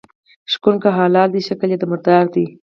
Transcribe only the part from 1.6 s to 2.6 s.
یي د مردار ده.